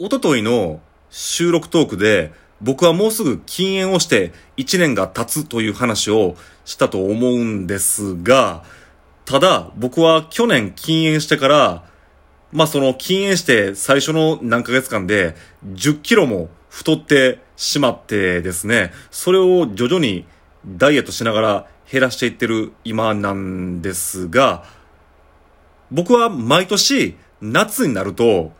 [0.00, 8.62] おとといの収録トークで、僕はもうすぐ禁煙をして1年が経つという話をしたと思うんですが、
[9.24, 11.84] ただ僕は去年禁煙してから、
[12.52, 15.34] まあその禁煙して最初の何ヶ月間で
[15.66, 20.26] 10キロも太ってしまってですね、それを徐々に
[20.64, 24.64] ダイエットしながら減らしていってる今なんですが、
[25.90, 28.52] 僕は毎年夏になると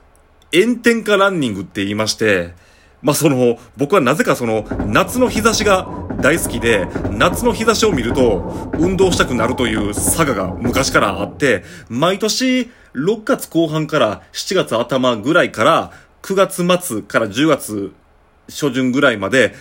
[0.53, 2.55] 炎天下ランニングって言いまして、
[3.03, 5.89] まあその、僕はなぜかその、夏の日差しが
[6.21, 17.93] 大好きで、夏の日差しを見ると、運動したくなるという差がが昔からあって、毎年、6月後半から7月頭ぐらいから、9月末から10月
[18.49, 19.55] 初旬ぐらいまで、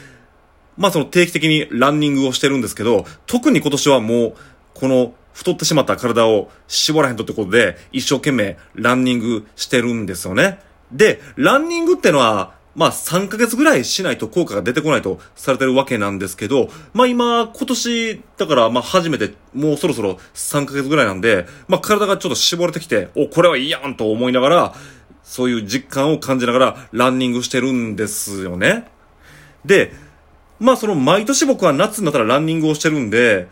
[0.77, 4.35] まあその定期的にランニングをしてるんですけど、特に今年はもう、
[4.73, 10.59] この太ってしまった体を絞らへんとってことで、一生懸命ランニングしてるんですよね。
[10.91, 24.75] で、ランニングってのは、まあ3ヶ月ぐらいしないと効果が出てこないとされてるわけなんですけど、まあ今、今年、だからまあ初めて、もうそろそろ3ヶ月ぐらいなんで、まあ体がちょっと絞れてきて、お、これはいいやんと思いながら、
[25.23, 28.87] そういう実感を感じながらランニングしてるんですよね。
[29.65, 29.91] で、
[30.59, 33.47] まあその毎年僕は夏になったらランニングをしてるんで、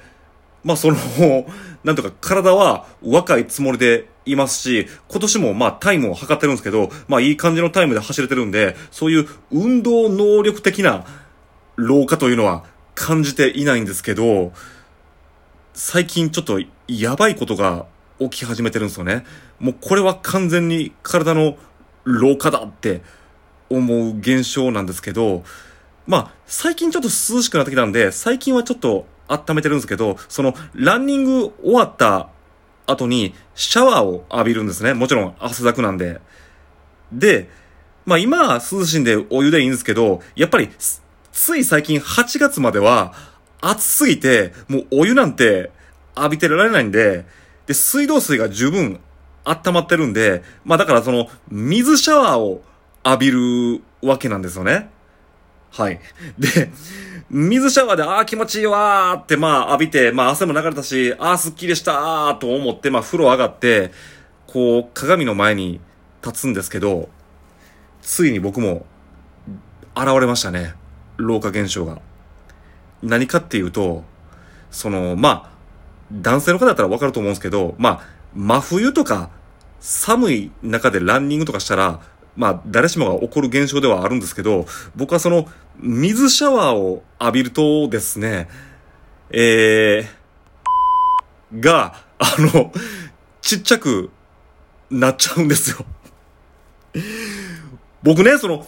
[0.63, 0.97] まあその、
[1.83, 11.06] なんとか体は若いつもりでいますし、今年もまあタイムを測ってるんですけど、まあいい感じのタイムで走れてるんで、そういう運動能力的な
[11.76, 12.64] 老化というのは
[12.96, 14.52] 感じていないんですけど、
[15.73, 17.86] 最近ちょっとやばいことが
[18.20, 19.26] 起き始めてるんですよね。
[19.59, 21.58] もうこれは完全に体の
[22.03, 23.02] 老化だって
[23.70, 25.44] 思う現象なんですけど、
[26.08, 32.30] まあ最近ちょっと涼しくなってきたんで、最近はちょっと温めてるんですけど、その、ランニング終わった
[32.88, 34.94] 後に、シャワーを浴びるんですね。
[34.94, 36.19] もちろん、汗だくなんで。
[37.11, 37.50] で、
[38.05, 40.69] まあ今は涼しいんでお湯でいいんですけど、やっぱり、
[41.31, 43.13] つい最近8月までは、
[43.61, 45.72] 暑すぎて、もうお湯なんて
[46.16, 47.25] 浴びてられないんで、
[47.66, 49.00] で、水道水が十分
[49.44, 52.63] 温まってるんで、まあだからその、水シャワーを
[53.03, 54.90] 浴びるわけなんですよね。
[55.75, 56.00] はい。
[56.40, 56.72] で、
[57.30, 63.91] 水シャワーで、ああ、気持ちいいわーって、まあ、浴びて、まあ、汗も流れたし、ああ、すっきりしたーと思って、まあ、風呂上がって、
[64.47, 65.81] こう、鏡の前に
[66.25, 67.09] 立つんですけど、
[68.02, 68.85] ついに僕も、
[69.97, 70.75] 現れましたね。
[71.18, 72.00] 老化現象が。
[73.03, 74.06] 何かっていうと、
[74.72, 75.56] その、まあ、
[76.14, 78.02] 男性の方だったらわかると思うんですけど、まあ、
[78.34, 79.30] 真冬とか、
[79.81, 82.00] 寒い中でランニングとかしたら、
[82.35, 84.66] まあ、誰しもが起こる現象ではあるんですけど、
[84.96, 85.47] 僕はその、
[85.79, 88.47] 水シャワーを浴びるとですね、
[89.31, 92.72] えー、が、あの、
[93.41, 94.09] ちっちゃく
[94.90, 95.85] なっちゃうんですよ。
[98.03, 98.66] 僕ね、その、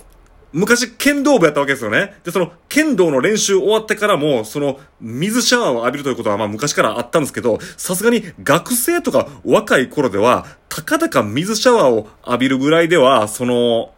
[0.53, 2.15] 昔剣道部やったわけですよね。
[2.23, 13.91] で、その剣道の練習終わってからも、その水シャワーを浴びるということはまあ昔からあったんですけど、さすがに学生とか若い頃では、たかだか水シャワーを浴びるぐらいでは、その、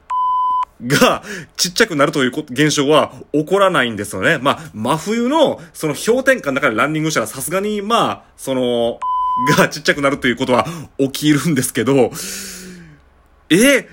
[0.85, 1.23] が、
[1.57, 4.37] ちっちゃくなるという現象は起こらないんですよね。
[4.37, 8.99] まあ、真冬の、その氷点下の中でランニングしたらさすがに、まあ、その、
[9.57, 10.65] がちっちゃくなるということは
[10.97, 12.11] 起きるんですけど、
[13.49, 13.87] え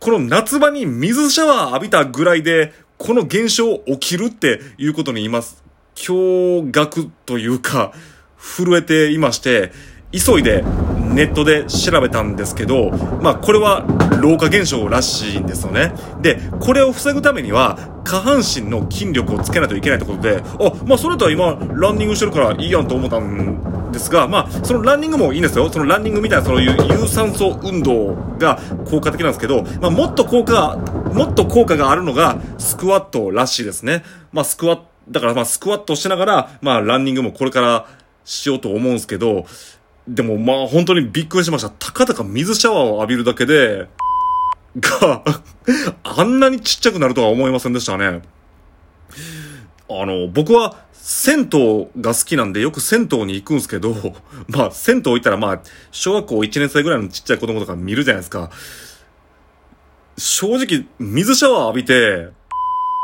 [0.00, 5.64] この夏場に水シャワー浴びたぐらいで、この現象起きるっていうことに言います。
[5.94, 7.92] 驚愕というか、
[8.38, 9.72] 震えていまして、
[10.12, 10.64] 急いで
[11.12, 12.90] ネットで調べたんですけど、
[13.20, 13.84] まあこれは
[14.20, 15.92] 老化現象らしいんですよね。
[16.20, 25.70] で、これを防ぐためには、下半身の筋力をつけないといけないってことで、あ、まあそれとは今、ランニングしてるからいいやんと思ったんですが、まあそのランニングもいいんですよ。
[25.70, 30.76] そのランニングみたいなそういう有酸素運動が効果的なんですけど、まあもっと効果、
[31.12, 34.04] もっと効果があるのがスクワットらしいですね。
[34.32, 37.86] まあスクワット、だからまあスクワットしながら、まあランニングもこれから
[38.24, 39.46] しようと思うんですけど、
[40.06, 41.70] でもまあ本当にびっくりしました。
[41.70, 43.88] たかたか水シャワーを浴びるだけで、
[44.78, 45.22] が、
[46.04, 48.22] あんなにちっちゃくなるとは思いませんでしたね。
[49.88, 53.94] あの、僕は銭湯が好きなんでよく銭湯に行くんですけど、
[54.48, 55.60] まあ銭湯行ったらまあ
[55.92, 58.50] 小学校1年生ぐらいのちっちゃい子供とか見るじゃないですか。
[60.18, 62.30] 正直水シャワー浴びて、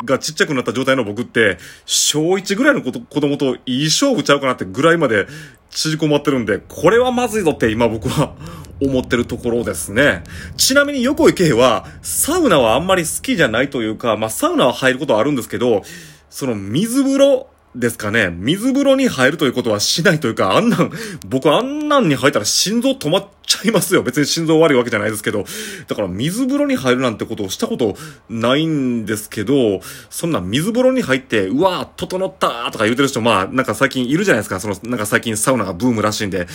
[0.04, 5.28] がちっちゃくなった状態の僕って、小1ぐらいの子供といい勝負ちゃうかなってぐらいまで
[5.70, 8.34] 縮こまってるんで、これはまずいぞって今僕は
[8.80, 10.24] 思ってるところですね。
[10.56, 15.84] ちなみに横井圭は、サウナはあんまり好きじゃないというか、まあサウナは入ることはあるんですけど、
[16.30, 18.28] その水風呂ですかね。
[18.30, 20.92] 水風呂に入るということはしないというか、あんなん、
[21.26, 24.02] 僕あんなんに入ったら心臓止まっちゃいますよ。
[24.02, 25.44] 別に心臓悪いわけじゃないですけど。
[25.88, 27.96] だから水風呂に入るなんてことをしたこと
[28.28, 29.80] ないんですけど、
[30.10, 34.60] そんな水風呂に入って、うわー、整ったとか言うてる人、まあ、なんか最近いるじゃないですか。
[34.60, 36.46] その、なんか最近サウナがブームらしいんで。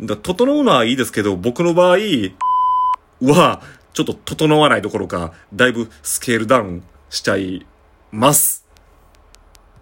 [0.00, 1.98] だ整うのはいいですけど、僕の場合、
[3.22, 3.62] は、
[3.92, 7.66] ちょっと整わないどころか、だいぶスケールダウンしちゃい
[8.12, 8.59] ます。